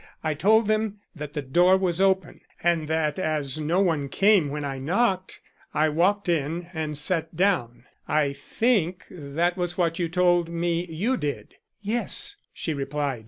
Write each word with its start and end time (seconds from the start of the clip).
I 0.23 0.33
told 0.33 0.67
them 0.67 0.97
that 1.15 1.33
the 1.33 1.43
door 1.43 1.77
was 1.77 2.01
open, 2.01 2.41
and 2.63 2.87
that 2.87 3.19
as 3.19 3.59
no 3.59 3.81
one 3.81 4.09
came 4.09 4.49
when 4.49 4.65
I 4.65 4.79
knocked 4.79 5.39
I 5.75 5.89
walked 5.89 6.27
in 6.27 6.71
and 6.73 6.97
sat 6.97 7.35
down. 7.35 7.83
I 8.07 8.33
think 8.33 9.05
that 9.11 9.57
was 9.57 9.77
what 9.77 9.99
you 9.99 10.09
told 10.09 10.49
me 10.49 10.85
you 10.87 11.17
did." 11.17 11.53
"Yes," 11.83 12.35
she 12.51 12.73
replied. 12.73 13.19